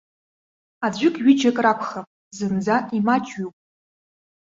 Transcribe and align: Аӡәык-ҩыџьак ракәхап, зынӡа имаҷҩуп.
Аӡәык-ҩыџьак 0.85 1.57
ракәхап, 1.65 2.07
зынӡа 2.37 2.75
имаҷҩуп. 2.97 3.55